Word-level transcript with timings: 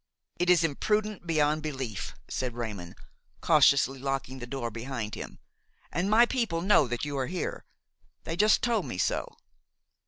"It 0.39 0.49
is 0.49 0.63
imprudent 0.63 1.27
beyond 1.27 1.61
belief!" 1.61 2.15
said 2.27 2.55
Raymon, 2.55 2.95
cautiously 3.39 3.99
locking 3.99 4.39
the 4.39 4.47
door 4.47 4.71
behind 4.71 5.13
him; 5.13 5.37
"and 5.91 6.09
my 6.09 6.25
people 6.25 6.61
know 6.61 6.87
that 6.87 7.05
you 7.05 7.15
are 7.19 7.27
here! 7.27 7.65
They 8.23 8.35
just 8.35 8.63
told 8.63 8.87
me 8.87 8.97
so." 8.97 9.35